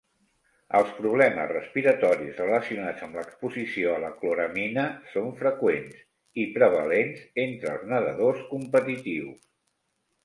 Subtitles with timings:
[0.77, 6.01] Els problemes respiratoris relacionats amb l'exposició a la cloramina són freqüents
[6.45, 9.41] i prevalents entre els nedadors competitius.